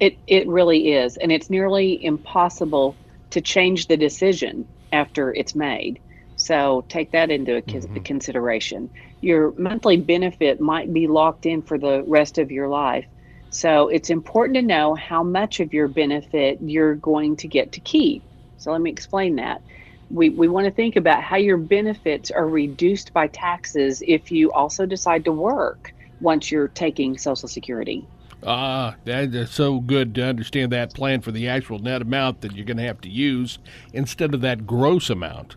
It 0.00 0.16
it 0.26 0.46
really 0.46 0.92
is, 0.92 1.16
and 1.16 1.32
it's 1.32 1.50
nearly 1.50 2.04
impossible 2.04 2.94
to 3.30 3.40
change 3.40 3.88
the 3.88 3.96
decision 3.96 4.66
after 4.92 5.34
it's 5.34 5.54
made. 5.54 6.00
So 6.38 6.84
take 6.88 7.10
that 7.10 7.30
into 7.30 7.60
mm-hmm. 7.60 7.98
consideration. 7.98 8.88
Your 9.20 9.52
monthly 9.58 9.96
benefit 9.96 10.60
might 10.60 10.92
be 10.94 11.06
locked 11.06 11.44
in 11.44 11.62
for 11.62 11.76
the 11.76 12.04
rest 12.06 12.38
of 12.38 12.50
your 12.50 12.68
life. 12.68 13.04
So 13.50 13.88
it's 13.88 14.08
important 14.08 14.54
to 14.54 14.62
know 14.62 14.94
how 14.94 15.22
much 15.22 15.60
of 15.60 15.74
your 15.74 15.88
benefit 15.88 16.58
you're 16.62 16.94
going 16.94 17.36
to 17.36 17.48
get 17.48 17.72
to 17.72 17.80
keep. 17.80 18.22
So 18.58 18.70
let 18.72 18.80
me 18.80 18.90
explain 18.90 19.36
that. 19.36 19.62
We, 20.10 20.30
we 20.30 20.48
want 20.48 20.66
to 20.66 20.70
think 20.70 20.96
about 20.96 21.22
how 21.22 21.36
your 21.36 21.56
benefits 21.56 22.30
are 22.30 22.48
reduced 22.48 23.12
by 23.12 23.26
taxes 23.26 24.02
if 24.06 24.30
you 24.30 24.52
also 24.52 24.86
decide 24.86 25.24
to 25.24 25.32
work 25.32 25.92
once 26.20 26.50
you're 26.50 26.68
taking 26.68 27.18
Social 27.18 27.48
Security. 27.48 28.06
Ah, 28.44 28.94
that 29.04 29.34
is 29.34 29.50
so 29.50 29.80
good 29.80 30.14
to 30.14 30.24
understand 30.24 30.70
that 30.72 30.94
plan 30.94 31.20
for 31.20 31.32
the 31.32 31.48
actual 31.48 31.78
net 31.80 32.00
amount 32.00 32.42
that 32.42 32.54
you're 32.54 32.64
going 32.64 32.76
to 32.76 32.84
have 32.84 33.00
to 33.00 33.08
use 33.08 33.58
instead 33.92 34.34
of 34.34 34.40
that 34.42 34.66
gross 34.66 35.10
amount. 35.10 35.56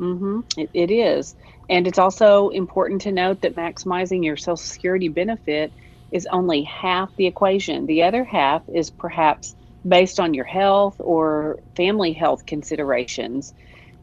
Mm-hmm. 0.00 0.40
It, 0.56 0.70
it 0.74 0.90
is. 0.90 1.34
And 1.68 1.86
it's 1.86 1.98
also 1.98 2.48
important 2.48 3.02
to 3.02 3.12
note 3.12 3.42
that 3.42 3.56
maximizing 3.56 4.24
your 4.24 4.36
Social 4.36 4.56
Security 4.56 5.08
benefit 5.08 5.72
is 6.10 6.26
only 6.32 6.62
half 6.64 7.10
the 7.16 7.26
equation. 7.26 7.86
The 7.86 8.02
other 8.02 8.24
half 8.24 8.62
is 8.74 8.90
perhaps 8.90 9.54
based 9.86 10.18
on 10.18 10.34
your 10.34 10.44
health 10.44 10.96
or 10.98 11.58
family 11.76 12.12
health 12.12 12.46
considerations. 12.46 13.52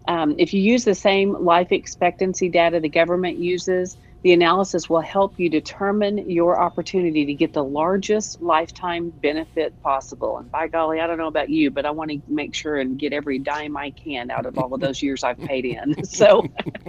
Um, 0.08 0.36
if 0.38 0.54
you 0.54 0.62
use 0.62 0.86
the 0.86 0.96
same 0.96 1.34
life 1.34 1.72
expectancy 1.72 2.50
data 2.50 2.80
the 2.80 2.89
government 2.89 3.39
uses, 3.39 3.98
the 4.27 4.34
analysis 4.34 4.89
will 4.89 5.00
help 5.00 5.39
you 5.39 5.48
determine 5.48 6.29
your 6.29 6.60
opportunity 6.60 7.25
to 7.25 7.34
get 7.34 7.53
the 7.53 7.63
largest 7.63 8.41
lifetime 8.41 9.10
benefit 9.10 9.81
possible. 9.81 10.39
And 10.39 10.51
by 10.51 10.67
golly, 10.67 11.00
I 11.00 11.07
don't 11.07 11.17
know 11.17 11.27
about 11.27 11.50
you, 11.50 11.72
but 11.72 11.86
I 11.86 11.91
want 11.91 12.12
to 12.12 12.22
make 12.27 12.53
sure 12.53 12.75
and 12.75 13.00
get 13.00 13.13
every 13.13 13.39
dime 13.39 13.77
I 13.77 13.91
can 13.91 14.29
out 14.29 14.46
of 14.46 14.60
all 14.60 14.74
of 14.74 14.81
those 14.81 15.01
years 15.01 15.24
I've 15.24 15.39
paid 15.39 15.63
in. 15.63 15.96
So 16.07 16.39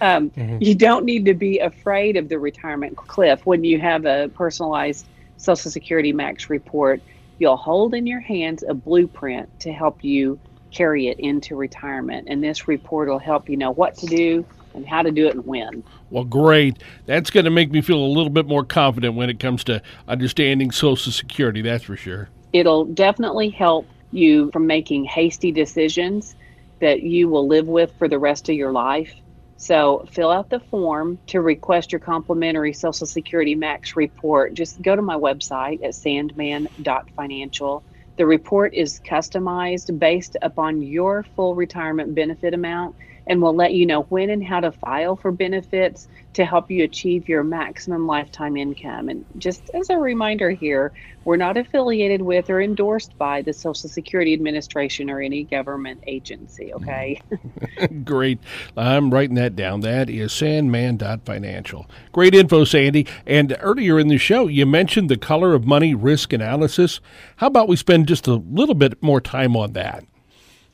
um, 0.00 0.30
mm-hmm. 0.30 0.58
you 0.62 0.74
don't 0.74 1.04
need 1.04 1.26
to 1.26 1.34
be 1.34 1.58
afraid 1.58 2.16
of 2.16 2.30
the 2.30 2.38
retirement 2.38 2.96
cliff 2.96 3.44
when 3.44 3.64
you 3.64 3.78
have 3.78 4.06
a 4.06 4.30
personalized 4.34 5.04
Social 5.36 5.70
Security 5.70 6.14
Max 6.14 6.48
report. 6.48 7.02
You'll 7.38 7.58
hold 7.58 7.92
in 7.92 8.06
your 8.06 8.20
hands 8.20 8.64
a 8.66 8.72
blueprint 8.72 9.60
to 9.60 9.72
help 9.72 10.02
you 10.02 10.38
carry 10.70 11.08
it 11.08 11.20
into 11.20 11.54
retirement. 11.54 12.28
And 12.30 12.42
this 12.42 12.66
report 12.66 13.10
will 13.10 13.18
help 13.18 13.50
you 13.50 13.58
know 13.58 13.72
what 13.72 13.94
to 13.98 14.06
do 14.06 14.46
and 14.74 14.86
how 14.86 15.02
to 15.02 15.10
do 15.10 15.26
it 15.26 15.34
and 15.34 15.46
when. 15.46 15.84
Well, 16.10 16.24
great. 16.24 16.82
That's 17.06 17.30
going 17.30 17.44
to 17.44 17.50
make 17.50 17.70
me 17.70 17.80
feel 17.80 17.98
a 17.98 18.06
little 18.06 18.30
bit 18.30 18.46
more 18.46 18.64
confident 18.64 19.14
when 19.14 19.30
it 19.30 19.38
comes 19.38 19.64
to 19.64 19.82
understanding 20.08 20.70
Social 20.70 21.12
Security, 21.12 21.62
that's 21.62 21.84
for 21.84 21.96
sure. 21.96 22.28
It'll 22.52 22.84
definitely 22.84 23.50
help 23.50 23.86
you 24.10 24.50
from 24.50 24.66
making 24.66 25.04
hasty 25.04 25.52
decisions 25.52 26.34
that 26.80 27.02
you 27.02 27.28
will 27.28 27.46
live 27.46 27.66
with 27.66 27.92
for 27.98 28.08
the 28.08 28.18
rest 28.18 28.48
of 28.48 28.54
your 28.54 28.72
life. 28.72 29.14
So, 29.56 30.06
fill 30.10 30.30
out 30.30 30.50
the 30.50 30.58
form 30.58 31.18
to 31.28 31.40
request 31.40 31.92
your 31.92 32.00
complimentary 32.00 32.72
Social 32.72 33.06
Security 33.06 33.54
Max 33.54 33.94
report. 33.94 34.54
Just 34.54 34.82
go 34.82 34.96
to 34.96 35.02
my 35.02 35.14
website 35.14 35.84
at 35.84 35.94
sandman.financial. 35.94 37.84
The 38.16 38.26
report 38.26 38.74
is 38.74 39.00
customized 39.00 39.96
based 39.98 40.36
upon 40.42 40.82
your 40.82 41.24
full 41.36 41.54
retirement 41.54 42.12
benefit 42.14 42.54
amount 42.54 42.96
and 43.26 43.40
we'll 43.40 43.54
let 43.54 43.74
you 43.74 43.86
know 43.86 44.02
when 44.02 44.30
and 44.30 44.44
how 44.44 44.60
to 44.60 44.72
file 44.72 45.16
for 45.16 45.30
benefits 45.30 46.08
to 46.34 46.44
help 46.44 46.70
you 46.70 46.82
achieve 46.82 47.28
your 47.28 47.44
maximum 47.44 48.06
lifetime 48.06 48.56
income. 48.56 49.08
And 49.08 49.24
just 49.38 49.70
as 49.74 49.90
a 49.90 49.98
reminder 49.98 50.50
here, 50.50 50.92
we're 51.24 51.36
not 51.36 51.56
affiliated 51.56 52.22
with 52.22 52.50
or 52.50 52.60
endorsed 52.60 53.16
by 53.18 53.42
the 53.42 53.52
Social 53.52 53.88
Security 53.88 54.32
Administration 54.32 55.10
or 55.10 55.20
any 55.20 55.44
government 55.44 56.02
agency, 56.06 56.72
okay? 56.74 57.20
Great. 58.04 58.38
I'm 58.76 59.10
writing 59.10 59.36
that 59.36 59.54
down. 59.54 59.82
That 59.82 60.08
is 60.10 60.32
sandman.financial. 60.32 61.86
Great 62.12 62.34
info, 62.34 62.64
Sandy. 62.64 63.06
And 63.26 63.56
earlier 63.60 64.00
in 64.00 64.08
the 64.08 64.18
show, 64.18 64.48
you 64.48 64.66
mentioned 64.66 65.08
the 65.08 65.18
color 65.18 65.54
of 65.54 65.66
money 65.66 65.94
risk 65.94 66.32
analysis. 66.32 67.00
How 67.36 67.48
about 67.48 67.68
we 67.68 67.76
spend 67.76 68.08
just 68.08 68.26
a 68.26 68.34
little 68.34 68.74
bit 68.74 69.00
more 69.02 69.20
time 69.20 69.56
on 69.56 69.74
that? 69.74 70.04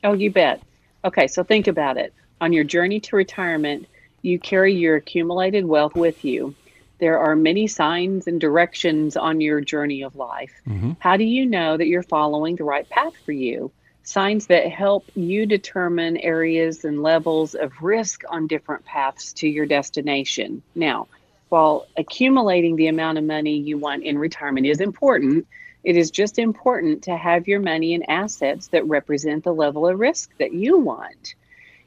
Oh, 0.03 0.13
you 0.13 0.31
bet. 0.31 0.61
Okay, 1.03 1.27
so 1.27 1.43
think 1.43 1.67
about 1.67 1.97
it 1.97 2.13
on 2.41 2.53
your 2.53 2.63
journey 2.63 2.99
to 3.01 3.15
retirement, 3.15 3.87
you 4.21 4.39
carry 4.39 4.73
your 4.73 4.97
accumulated 4.97 5.65
wealth 5.65 5.95
with 5.95 6.23
you. 6.25 6.55
There 6.99 7.17
are 7.17 7.35
many 7.35 7.67
signs 7.67 8.27
and 8.27 8.41
directions 8.41 9.15
on 9.15 9.39
your 9.39 9.61
journey 9.61 10.03
of 10.03 10.15
life. 10.15 10.53
Mm-hmm. 10.67 10.91
How 10.99 11.15
do 11.15 11.23
you 11.23 11.45
know 11.45 11.77
that 11.77 11.87
you're 11.87 12.03
following 12.03 12.57
the 12.57 12.65
right 12.65 12.87
path 12.89 13.13
for 13.25 13.31
you? 13.31 13.71
Signs 14.03 14.47
that 14.47 14.67
help 14.69 15.05
you 15.15 15.45
determine 15.45 16.17
areas 16.17 16.83
and 16.83 17.01
levels 17.01 17.55
of 17.55 17.71
risk 17.81 18.23
on 18.29 18.47
different 18.47 18.83
paths 18.83 19.33
to 19.33 19.47
your 19.47 19.65
destination. 19.65 20.61
Now, 20.75 21.07
while 21.49 21.87
accumulating 21.95 22.75
the 22.75 22.87
amount 22.87 23.17
of 23.17 23.23
money 23.23 23.57
you 23.57 23.77
want 23.77 24.03
in 24.03 24.17
retirement 24.17 24.65
is 24.65 24.81
important, 24.81 25.47
it 25.83 25.95
is 25.95 26.11
just 26.11 26.37
important 26.37 27.03
to 27.03 27.15
have 27.15 27.47
your 27.47 27.59
money 27.61 27.93
and 27.93 28.09
assets 28.09 28.67
that 28.67 28.85
represent 28.85 29.43
the 29.43 29.53
level 29.53 29.87
of 29.87 29.99
risk 29.99 30.31
that 30.37 30.53
you 30.53 30.77
want 30.77 31.35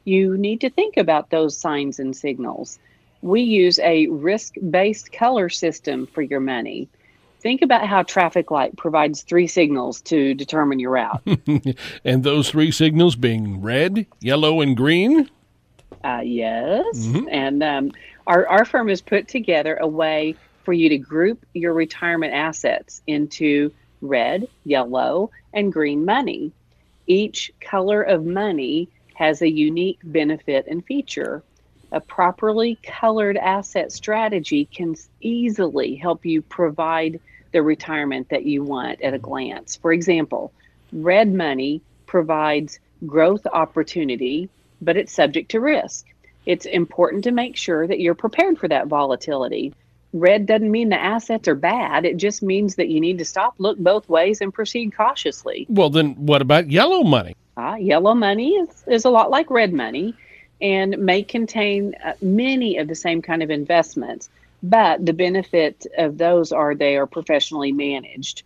you 0.05 0.37
need 0.37 0.61
to 0.63 0.71
think 0.71 0.97
about 0.97 1.31
those 1.31 1.57
signs 1.57 1.99
and 1.99 2.17
signals. 2.17 2.79
We 3.21 3.43
use 3.43 3.79
a 3.79 4.07
risk 4.09 4.55
based 4.71 5.13
color 5.13 5.49
system 5.49 6.07
for 6.07 6.23
your 6.23 6.41
money. 6.41 6.89
Think 7.41 7.63
about 7.63 7.89
how 7.89 8.03
traffic 8.03 8.51
light 8.51 8.77
provides 8.77 9.23
three 9.23 9.49
signals 9.49 10.01
to 10.03 10.35
determine 10.35 10.79
your 10.79 10.93
route. 10.93 11.23
and 12.05 12.23
those 12.23 12.51
three 12.51 12.71
signals 12.71 13.17
being 13.17 13.61
red, 13.61 14.07
yellow, 14.21 14.61
and 14.61 14.77
green? 14.77 15.29
Uh, 16.05 16.21
yes. 16.25 16.85
Mm-hmm. 16.99 17.29
And 17.31 17.63
um, 17.63 17.93
our, 18.27 18.47
our 18.47 18.65
firm 18.65 18.89
has 18.89 19.01
put 19.01 19.29
together 19.29 19.77
a 19.77 19.89
way 19.89 20.37
for 20.65 20.73
you 20.73 20.89
to 20.89 20.99
group 20.99 21.45
your 21.53 21.73
retirement 21.73 22.33
assets 22.33 23.03
into 23.07 23.73
red, 24.01 24.49
yellow, 24.65 25.31
and 25.53 25.73
green 25.73 26.05
money. 26.05 26.53
Each 27.07 27.53
color 27.61 28.03
of 28.03 28.25
money 28.25 28.89
has 29.15 29.43
a 29.43 29.51
unique 29.51 30.01
benefit 30.05 30.67
and 30.67 30.85
feature. 30.85 31.43
A 31.93 32.01
properly 32.01 32.79
colored 32.83 33.37
asset 33.37 33.93
strategy 33.93 34.65
can 34.65 34.97
easily 35.21 35.95
help 35.95 36.25
you 36.25 36.43
provide 36.43 37.21
the 37.53 37.63
retirement 37.63 38.29
that 38.31 38.47
you 38.47 38.63
want 38.63 39.03
at 39.03 39.15
a 39.15 39.19
glance. 39.19 39.77
For 39.77 39.93
example, 39.93 40.53
red 40.93 41.33
money 41.33 41.83
provides 42.07 42.81
growth 43.07 43.47
opportunity, 43.47 44.49
but 44.81 44.97
it's 44.97 45.13
subject 45.13 45.51
to 45.51 45.61
risk. 45.61 46.07
It's 46.47 46.67
important 46.67 47.25
to 47.25 47.31
make 47.31 47.57
sure 47.57 47.87
that 47.87 48.01
you're 48.01 48.15
prepared 48.15 48.59
for 48.59 48.69
that 48.69 48.89
volatility. 48.89 49.75
Red 50.13 50.47
doesn't 50.47 50.71
mean 50.71 50.91
the 50.91 51.01
assets 51.01 51.49
are 51.49 51.55
bad. 51.55 52.05
It 52.05 52.19
just 52.19 52.43
means 52.43 52.77
that 52.77 52.89
you 52.89 53.01
need 53.01 53.19
to 53.19 53.25
stop, 53.25 53.55
look 53.59 53.79
both 53.79 54.09
ways, 54.09 54.41
and 54.41 54.53
proceed 54.53 54.95
cautiously. 54.95 55.67
Well, 55.69 55.91
then 55.91 56.15
what 56.15 56.43
about 56.43 56.71
yellow 56.71 57.03
money? 57.03 57.35
Uh, 57.57 57.77
yellow 57.79 58.15
money 58.15 58.51
is, 58.51 58.85
is 58.87 59.05
a 59.05 59.11
lot 59.11 59.31
like 59.31 59.51
red 59.51 59.73
money 59.73 60.15
and 60.61 60.97
may 60.99 61.23
contain 61.23 61.95
uh, 62.05 62.13
many 62.23 62.77
of 62.77 62.89
the 62.89 62.95
same 62.95 63.21
kind 63.21 63.43
of 63.43 63.51
investments, 63.51 64.31
but 64.63 65.05
the 65.05 65.13
benefit 65.13 65.87
of 65.99 66.19
those 66.19 66.53
are 66.53 66.75
they 66.75 66.97
are 66.97 67.07
professionally 67.07 67.73
managed. 67.73 68.43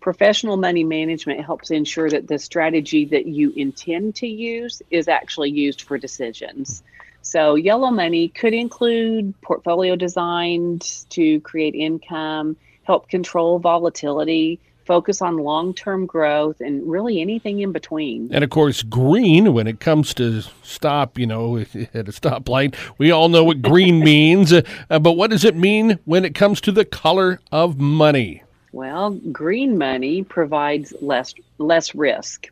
Professional 0.00 0.56
money 0.56 0.82
management 0.82 1.44
helps 1.44 1.70
ensure 1.70 2.10
that 2.10 2.26
the 2.26 2.38
strategy 2.38 3.04
that 3.04 3.26
you 3.26 3.52
intend 3.54 4.16
to 4.16 4.26
use 4.26 4.82
is 4.90 5.06
actually 5.06 5.50
used 5.50 5.82
for 5.82 5.96
decisions. 5.96 6.82
So, 7.22 7.54
yellow 7.54 7.90
money 7.90 8.28
could 8.28 8.52
include 8.52 9.40
portfolio 9.40 9.96
designed 9.96 11.06
to 11.10 11.40
create 11.40 11.74
income 11.74 12.56
help 12.84 13.08
control 13.08 13.58
volatility, 13.58 14.60
focus 14.84 15.22
on 15.22 15.38
long 15.38 15.74
term 15.74 16.06
growth, 16.06 16.60
and 16.60 16.88
really 16.88 17.20
anything 17.20 17.60
in 17.60 17.72
between. 17.72 18.28
And 18.32 18.42
of 18.42 18.50
course, 18.50 18.82
green, 18.82 19.52
when 19.54 19.66
it 19.66 19.80
comes 19.80 20.14
to 20.14 20.42
stop, 20.62 21.18
you 21.18 21.26
know, 21.26 21.58
at 21.94 22.08
a 22.08 22.12
stoplight, 22.12 22.74
we 22.98 23.10
all 23.10 23.28
know 23.28 23.44
what 23.44 23.62
green 23.62 24.00
means. 24.04 24.52
Uh, 24.52 24.62
but 24.88 25.12
what 25.12 25.30
does 25.30 25.44
it 25.44 25.56
mean 25.56 25.98
when 26.04 26.24
it 26.24 26.34
comes 26.34 26.60
to 26.62 26.72
the 26.72 26.84
color 26.84 27.40
of 27.50 27.78
money? 27.78 28.42
Well, 28.72 29.10
green 29.10 29.76
money 29.76 30.24
provides 30.24 30.94
less 31.00 31.34
less 31.58 31.94
risk. 31.94 32.48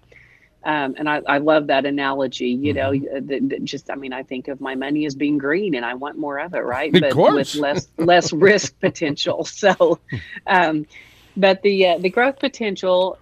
Um, 0.62 0.94
and 0.98 1.08
I, 1.08 1.22
I, 1.26 1.38
love 1.38 1.68
that 1.68 1.86
analogy. 1.86 2.50
You 2.50 2.74
know, 2.74 2.90
mm-hmm. 2.90 3.64
just 3.64 3.90
I 3.90 3.94
mean, 3.94 4.12
I 4.12 4.22
think 4.22 4.48
of 4.48 4.60
my 4.60 4.74
money 4.74 5.06
as 5.06 5.14
being 5.14 5.38
green, 5.38 5.74
and 5.74 5.86
I 5.86 5.94
want 5.94 6.18
more 6.18 6.38
of 6.38 6.54
it, 6.54 6.58
right? 6.58 6.94
Of 6.94 7.00
but 7.00 7.12
course. 7.12 7.54
with 7.54 7.62
less 7.62 7.88
less 7.96 8.32
risk 8.48 8.78
potential. 8.78 9.44
So, 9.44 10.00
um, 10.46 10.86
but 11.36 11.62
the 11.62 11.86
uh, 11.86 11.98
the 11.98 12.10
growth 12.10 12.38
potential 12.38 13.18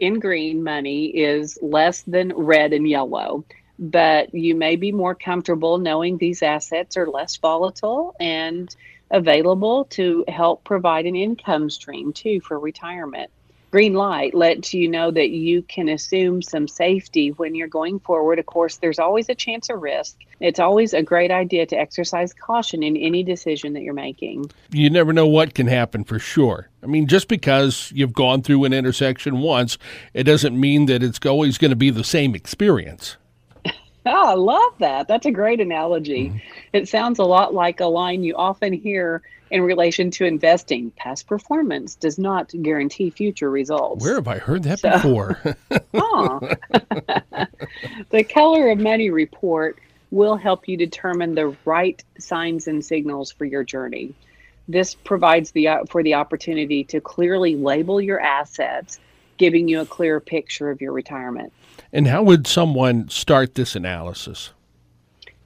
in 0.00 0.18
green 0.18 0.62
money 0.62 1.06
is 1.06 1.58
less 1.62 2.02
than 2.02 2.32
red 2.34 2.72
and 2.72 2.88
yellow. 2.88 3.44
But 3.78 4.34
you 4.34 4.54
may 4.54 4.76
be 4.76 4.92
more 4.92 5.14
comfortable 5.14 5.78
knowing 5.78 6.18
these 6.18 6.42
assets 6.42 6.96
are 6.96 7.08
less 7.08 7.36
volatile 7.36 8.14
and 8.20 8.74
available 9.10 9.84
to 9.84 10.24
help 10.28 10.64
provide 10.64 11.06
an 11.06 11.16
income 11.16 11.70
stream 11.70 12.12
too 12.12 12.40
for 12.40 12.58
retirement 12.58 13.30
green 13.72 13.94
light 13.94 14.34
lets 14.34 14.74
you 14.74 14.86
know 14.86 15.10
that 15.10 15.30
you 15.30 15.62
can 15.62 15.88
assume 15.88 16.42
some 16.42 16.68
safety 16.68 17.30
when 17.30 17.54
you're 17.54 17.66
going 17.66 17.98
forward. 18.00 18.38
Of 18.38 18.44
course, 18.44 18.76
there's 18.76 18.98
always 18.98 19.30
a 19.30 19.34
chance 19.34 19.70
of 19.70 19.80
risk. 19.80 20.18
It's 20.40 20.60
always 20.60 20.92
a 20.92 21.02
great 21.02 21.30
idea 21.30 21.64
to 21.66 21.76
exercise 21.76 22.34
caution 22.34 22.82
in 22.82 22.98
any 22.98 23.22
decision 23.22 23.72
that 23.72 23.82
you're 23.82 23.94
making. 23.94 24.50
You 24.70 24.90
never 24.90 25.14
know 25.14 25.26
what 25.26 25.54
can 25.54 25.68
happen 25.68 26.04
for 26.04 26.18
sure. 26.18 26.68
I 26.82 26.86
mean, 26.86 27.06
just 27.06 27.28
because 27.28 27.90
you've 27.94 28.12
gone 28.12 28.42
through 28.42 28.64
an 28.64 28.74
intersection 28.74 29.40
once, 29.40 29.78
it 30.12 30.24
doesn't 30.24 30.58
mean 30.58 30.86
that 30.86 31.02
it's 31.02 31.18
always 31.24 31.56
going 31.56 31.70
to 31.70 31.76
be 31.76 31.90
the 31.90 32.04
same 32.04 32.34
experience. 32.34 33.16
Oh, 33.64 33.72
I 34.04 34.34
love 34.34 34.74
that. 34.80 35.08
That's 35.08 35.24
a 35.24 35.30
great 35.30 35.60
analogy. 35.60 36.28
Mm-hmm. 36.28 36.38
It 36.74 36.88
sounds 36.88 37.18
a 37.18 37.24
lot 37.24 37.54
like 37.54 37.80
a 37.80 37.86
line 37.86 38.22
you 38.22 38.36
often 38.36 38.74
hear 38.74 39.22
in 39.52 39.62
relation 39.62 40.10
to 40.10 40.24
investing. 40.24 40.90
Past 40.92 41.26
performance 41.26 41.94
does 41.94 42.18
not 42.18 42.50
guarantee 42.62 43.10
future 43.10 43.50
results. 43.50 44.02
Where 44.02 44.14
have 44.14 44.26
I 44.26 44.38
heard 44.38 44.62
that 44.62 44.80
so, 44.80 44.90
before? 44.90 45.38
the 48.10 48.24
color 48.24 48.70
of 48.70 48.78
Money 48.78 49.10
report 49.10 49.78
will 50.10 50.36
help 50.36 50.66
you 50.68 50.78
determine 50.78 51.34
the 51.34 51.54
right 51.66 52.02
signs 52.18 52.66
and 52.66 52.82
signals 52.82 53.30
for 53.30 53.44
your 53.44 53.62
journey. 53.62 54.14
This 54.68 54.94
provides 54.94 55.50
the 55.50 55.68
uh, 55.68 55.84
for 55.84 56.02
the 56.02 56.14
opportunity 56.14 56.84
to 56.84 57.00
clearly 57.00 57.54
label 57.54 58.00
your 58.00 58.20
assets, 58.20 58.98
giving 59.36 59.68
you 59.68 59.80
a 59.80 59.86
clear 59.86 60.18
picture 60.18 60.70
of 60.70 60.80
your 60.80 60.92
retirement. 60.92 61.52
And 61.92 62.06
how 62.06 62.22
would 62.22 62.46
someone 62.46 63.10
start 63.10 63.54
this 63.54 63.76
analysis? 63.76 64.52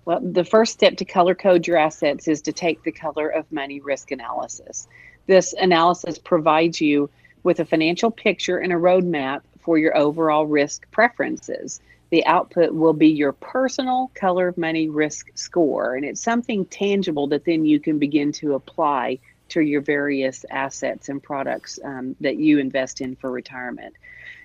Well, 0.06 0.20
the 0.20 0.44
first 0.44 0.72
step 0.72 0.96
to 0.98 1.04
color 1.04 1.34
code 1.34 1.66
your 1.66 1.76
assets 1.76 2.28
is 2.28 2.40
to 2.42 2.52
take 2.52 2.84
the 2.84 2.92
color 2.92 3.28
of 3.28 3.50
money 3.50 3.80
risk 3.80 4.12
analysis. 4.12 4.86
This 5.26 5.52
analysis 5.52 6.16
provides 6.16 6.80
you 6.80 7.10
with 7.42 7.58
a 7.58 7.64
financial 7.64 8.12
picture 8.12 8.58
and 8.58 8.72
a 8.72 8.76
roadmap 8.76 9.40
for 9.58 9.78
your 9.78 9.96
overall 9.96 10.46
risk 10.46 10.88
preferences. 10.92 11.80
The 12.10 12.24
output 12.24 12.72
will 12.72 12.92
be 12.92 13.08
your 13.08 13.32
personal 13.32 14.12
color 14.14 14.46
of 14.46 14.56
money 14.56 14.88
risk 14.88 15.32
score, 15.34 15.96
and 15.96 16.04
it's 16.04 16.20
something 16.20 16.66
tangible 16.66 17.26
that 17.28 17.44
then 17.44 17.66
you 17.66 17.80
can 17.80 17.98
begin 17.98 18.30
to 18.32 18.54
apply 18.54 19.18
to 19.48 19.60
your 19.60 19.80
various 19.80 20.44
assets 20.50 21.08
and 21.08 21.20
products 21.20 21.80
um, 21.82 22.14
that 22.20 22.36
you 22.36 22.60
invest 22.60 23.00
in 23.00 23.16
for 23.16 23.32
retirement. 23.32 23.96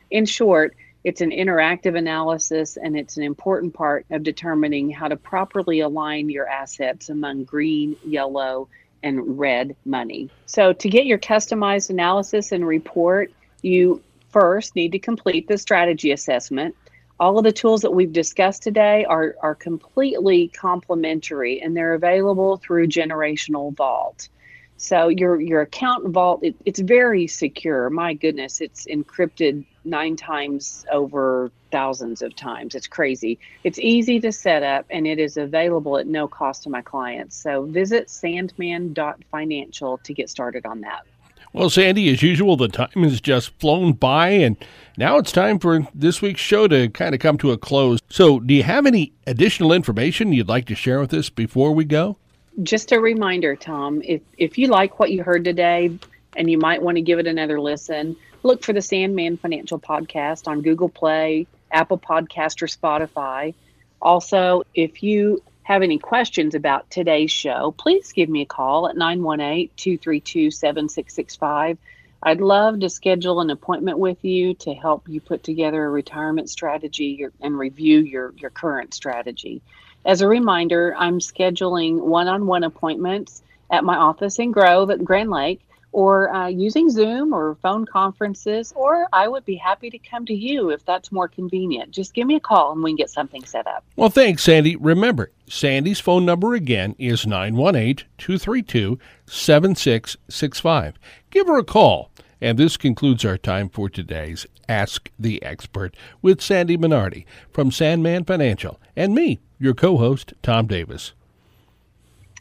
In 0.09 0.25
short, 0.25 0.75
it's 1.03 1.21
an 1.21 1.31
interactive 1.31 1.97
analysis 1.97 2.77
and 2.77 2.97
it's 2.97 3.17
an 3.17 3.23
important 3.23 3.73
part 3.73 4.05
of 4.11 4.23
determining 4.23 4.89
how 4.89 5.07
to 5.07 5.15
properly 5.15 5.79
align 5.79 6.29
your 6.29 6.47
assets 6.47 7.09
among 7.09 7.43
green, 7.43 7.95
yellow, 8.05 8.67
and 9.03 9.39
red 9.39 9.75
money. 9.83 10.29
So, 10.45 10.73
to 10.73 10.89
get 10.89 11.05
your 11.05 11.17
customized 11.17 11.89
analysis 11.89 12.51
and 12.51 12.67
report, 12.67 13.31
you 13.63 14.01
first 14.29 14.75
need 14.75 14.91
to 14.91 14.99
complete 14.99 15.47
the 15.47 15.57
strategy 15.57 16.11
assessment. 16.11 16.75
All 17.19 17.37
of 17.37 17.43
the 17.43 17.51
tools 17.51 17.81
that 17.81 17.91
we've 17.91 18.13
discussed 18.13 18.63
today 18.63 19.05
are, 19.05 19.35
are 19.41 19.55
completely 19.55 20.47
complementary 20.47 21.61
and 21.61 21.75
they're 21.75 21.93
available 21.93 22.57
through 22.57 22.87
Generational 22.87 23.75
Vault. 23.75 24.29
So 24.77 25.09
your 25.09 25.39
your 25.39 25.61
account 25.61 26.07
vault 26.09 26.43
it, 26.43 26.55
it's 26.65 26.79
very 26.79 27.27
secure. 27.27 27.91
My 27.91 28.15
goodness, 28.15 28.61
it's 28.61 28.87
encrypted 28.87 29.63
nine 29.83 30.15
times 30.15 30.85
over 30.91 31.51
thousands 31.71 32.21
of 32.21 32.35
times. 32.35 32.75
It's 32.75 32.87
crazy. 32.87 33.39
It's 33.63 33.79
easy 33.79 34.19
to 34.19 34.31
set 34.31 34.63
up 34.63 34.85
and 34.89 35.07
it 35.07 35.19
is 35.19 35.37
available 35.37 35.97
at 35.97 36.07
no 36.07 36.27
cost 36.27 36.63
to 36.63 36.69
my 36.69 36.81
clients. 36.81 37.35
So 37.35 37.63
visit 37.63 38.09
sandman.financial 38.09 39.97
to 39.99 40.13
get 40.13 40.29
started 40.29 40.65
on 40.65 40.81
that. 40.81 41.05
Well, 41.53 41.69
Sandy, 41.69 42.09
as 42.11 42.21
usual, 42.21 42.55
the 42.55 42.69
time 42.69 43.03
has 43.03 43.19
just 43.19 43.49
flown 43.59 43.91
by, 43.91 44.29
and 44.29 44.55
now 44.97 45.17
it's 45.17 45.33
time 45.33 45.59
for 45.59 45.85
this 45.93 46.21
week's 46.21 46.39
show 46.39 46.65
to 46.69 46.87
kind 46.87 47.13
of 47.13 47.19
come 47.19 47.37
to 47.39 47.51
a 47.51 47.57
close. 47.57 47.99
So, 48.07 48.39
do 48.39 48.53
you 48.53 48.63
have 48.63 48.85
any 48.85 49.11
additional 49.27 49.73
information 49.73 50.31
you'd 50.31 50.47
like 50.47 50.63
to 50.67 50.75
share 50.75 51.01
with 51.01 51.13
us 51.13 51.29
before 51.29 51.73
we 51.73 51.83
go? 51.83 52.15
just 52.63 52.91
a 52.91 52.99
reminder, 52.99 53.55
Tom, 53.55 54.01
if, 54.03 54.21
if 54.37 54.57
you 54.57 54.67
like 54.67 54.99
what 54.99 55.11
you 55.11 55.23
heard 55.23 55.43
today 55.43 55.97
and 56.35 56.49
you 56.49 56.57
might 56.57 56.81
want 56.81 56.95
to 56.95 57.01
give 57.01 57.19
it 57.19 57.27
another 57.27 57.59
listen, 57.59 58.15
look 58.43 58.63
for 58.63 58.73
the 58.73 58.81
Sandman 58.81 59.37
Financial 59.37 59.79
Podcast 59.79 60.47
on 60.47 60.61
Google 60.61 60.89
Play, 60.89 61.47
Apple 61.71 61.97
Podcast, 61.97 62.61
or 62.61 62.67
Spotify. 62.67 63.53
Also, 64.01 64.63
if 64.73 65.03
you 65.03 65.41
have 65.63 65.83
any 65.83 65.99
questions 65.99 66.55
about 66.55 66.89
today's 66.89 67.31
show, 67.31 67.73
please 67.77 68.11
give 68.13 68.29
me 68.29 68.41
a 68.41 68.45
call 68.45 68.89
at 68.89 68.97
918 68.97 69.69
232 69.75 70.51
7665. 70.51 71.77
I'd 72.23 72.41
love 72.41 72.79
to 72.81 72.89
schedule 72.89 73.41
an 73.41 73.49
appointment 73.49 73.97
with 73.97 74.23
you 74.23 74.53
to 74.55 74.73
help 74.73 75.09
you 75.09 75.21
put 75.21 75.43
together 75.43 75.83
a 75.83 75.89
retirement 75.89 76.49
strategy 76.49 77.25
and 77.39 77.57
review 77.57 77.99
your, 77.99 78.33
your 78.37 78.51
current 78.51 78.93
strategy. 78.93 79.61
As 80.05 80.21
a 80.21 80.27
reminder, 80.27 80.95
I'm 80.97 81.19
scheduling 81.19 81.99
one 81.99 82.27
on 82.27 82.45
one 82.45 82.63
appointments 82.63 83.41
at 83.71 83.83
my 83.83 83.97
office 83.97 84.37
in 84.39 84.51
Grove 84.51 84.91
at 84.91 85.03
Grand 85.03 85.31
Lake 85.31 85.61
or 85.91 86.33
uh, 86.33 86.47
using 86.47 86.89
Zoom 86.89 87.33
or 87.33 87.55
phone 87.55 87.85
conferences, 87.85 88.73
or 88.75 89.07
I 89.11 89.27
would 89.27 89.45
be 89.45 89.55
happy 89.55 89.89
to 89.89 89.97
come 89.97 90.25
to 90.25 90.33
you 90.33 90.69
if 90.69 90.85
that's 90.85 91.11
more 91.11 91.27
convenient. 91.27 91.91
Just 91.91 92.13
give 92.13 92.27
me 92.27 92.35
a 92.35 92.39
call 92.39 92.71
and 92.71 92.83
we 92.83 92.91
can 92.91 92.97
get 92.97 93.09
something 93.09 93.43
set 93.43 93.67
up. 93.67 93.83
Well, 93.95 94.09
thanks, 94.09 94.43
Sandy. 94.43 94.75
Remember, 94.75 95.31
Sandy's 95.47 95.99
phone 95.99 96.25
number 96.25 96.53
again 96.53 96.95
is 96.97 97.27
918 97.27 98.07
232 98.17 98.99
7665. 99.25 100.95
Give 101.29 101.47
her 101.47 101.57
a 101.57 101.63
call. 101.63 102.11
And 102.43 102.57
this 102.57 102.75
concludes 102.75 103.23
our 103.23 103.37
time 103.37 103.69
for 103.69 103.87
today's 103.87 104.47
Ask 104.67 105.11
the 105.19 105.43
Expert 105.43 105.95
with 106.23 106.41
Sandy 106.41 106.75
Minardi 106.75 107.25
from 107.51 107.69
Sandman 107.69 108.25
Financial 108.25 108.79
and 108.95 109.13
me, 109.13 109.39
your 109.59 109.75
co 109.75 109.97
host, 109.97 110.33
Tom 110.41 110.65
Davis. 110.65 111.13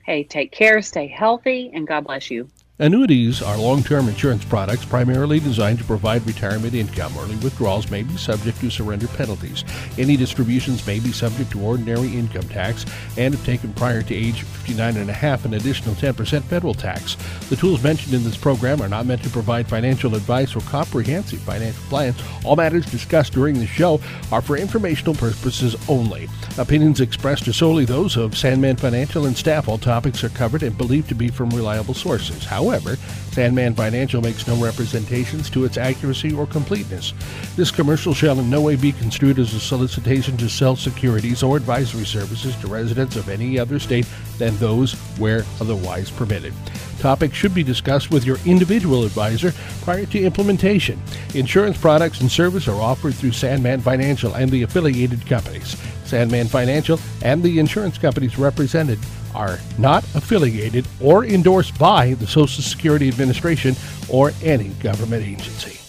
Hey, 0.05 0.25
take 0.25 0.53
care, 0.53 0.81
stay 0.81 1.07
healthy, 1.07 1.71
and 1.75 1.87
God 1.87 2.07
bless 2.07 2.31
you. 2.31 2.49
Annuities 2.81 3.43
are 3.43 3.59
long 3.59 3.83
term 3.83 4.09
insurance 4.09 4.43
products 4.43 4.87
primarily 4.87 5.39
designed 5.39 5.79
to 5.81 5.85
provide 5.85 6.27
retirement 6.27 6.73
income. 6.73 7.13
Early 7.19 7.37
withdrawals 7.37 7.91
may 7.91 8.03
be 8.03 8.17
subject 8.17 8.59
to 8.61 8.71
surrender 8.71 9.07
penalties. 9.07 9.65
Any 9.99 10.17
distributions 10.17 10.87
may 10.87 10.99
be 10.99 11.13
subject 11.13 11.51
to 11.51 11.61
ordinary 11.61 12.09
income 12.17 12.49
tax 12.49 12.87
and, 13.19 13.35
if 13.35 13.45
taken 13.45 13.75
prior 13.75 14.01
to 14.01 14.15
age 14.15 14.45
59 14.45 14.97
and 14.97 15.11
a 15.11 15.13
half, 15.13 15.45
an 15.45 15.53
additional 15.53 15.95
10% 15.95 16.43
federal 16.45 16.73
tax. 16.73 17.19
The 17.51 17.57
tools 17.57 17.83
mentioned 17.83 18.15
in 18.15 18.25
this 18.25 18.39
program 18.39 18.81
are 18.81 18.89
not 18.89 19.05
meant 19.05 19.23
to 19.25 19.29
provide 19.31 19.69
financial 19.69 20.15
advice 20.15 20.57
or 20.57 20.61
comprehensive 20.61 21.41
financial 21.41 21.83
plans. 21.91 22.17
All 22.47 22.57
matters 22.57 22.91
discussed 22.91 23.35
during 23.35 23.59
the 23.59 23.67
show 23.67 24.01
are 24.33 24.41
for 24.41 24.57
informational 24.57 25.15
purposes 25.15 25.77
only. 25.87 26.31
Opinions 26.57 27.03
expressed 27.03 27.47
are 27.47 27.53
solely 27.53 27.85
those 27.85 28.17
of 28.17 28.39
Sandman 28.39 28.77
Financial 28.77 29.27
and 29.27 29.37
staff. 29.37 29.69
All 29.69 29.77
topics 29.77 30.25
are 30.25 30.31
covered 30.31 30.63
and 30.63 30.79
believed 30.79 31.11
to 31.11 31.15
be 31.15 31.29
from 31.29 31.51
reliable 31.51 31.93
sources. 31.93 32.43
However, 32.43 32.70
However, 32.71 32.95
Sandman 33.33 33.75
Financial 33.75 34.23
makes 34.23 34.47
no 34.47 34.55
representations 34.55 35.51
to 35.51 35.65
its 35.65 35.77
accuracy 35.77 36.33
or 36.33 36.47
completeness. 36.47 37.13
This 37.57 37.73
commercial 37.73 38.15
shall 38.15 38.39
in 38.39 38.49
no 38.49 38.61
way 38.61 38.77
be 38.77 38.93
construed 38.93 39.41
as 39.41 39.53
a 39.55 39.59
solicitation 39.59 40.37
to 40.37 40.49
sell 40.49 40.77
securities 40.77 41.43
or 41.43 41.57
advisory 41.57 42.05
services 42.05 42.55
to 42.61 42.69
residents 42.69 43.17
of 43.17 43.29
any 43.29 43.59
other 43.59 43.81
state 43.81 44.07
than 44.39 44.57
those 44.59 44.93
where 45.19 45.45
otherwise 45.61 46.13
permitted. 46.13 46.55
Topics 47.01 47.35
should 47.35 47.55
be 47.55 47.65
discussed 47.65 48.13
with 48.13 48.25
your 48.25 48.39
individual 48.47 49.05
advisor 49.05 49.53
prior 49.83 50.07
to 50.07 50.23
implementation. 50.23 51.03
Insurance 51.35 51.77
products 51.77 52.21
and 52.21 52.31
service 52.31 52.69
are 52.69 52.81
offered 52.81 53.15
through 53.15 53.33
Sandman 53.33 53.81
Financial 53.81 54.35
and 54.35 54.49
the 54.49 54.63
affiliated 54.63 55.27
companies. 55.27 55.77
Sandman 56.05 56.47
Financial 56.47 57.01
and 57.23 57.43
the 57.43 57.59
insurance 57.59 57.99
companies 57.99 58.39
represented 58.39 59.01
are 59.35 59.59
not 59.79 60.05
affiliated 60.15 60.87
or 61.01 61.25
endorsed 61.25 61.79
by 61.79 62.15
the 62.15 62.27
Social 62.27 62.63
Security 62.63 63.09
Administration 63.09 63.75
or 64.09 64.33
any 64.43 64.69
government 64.81 65.25
agency. 65.25 65.80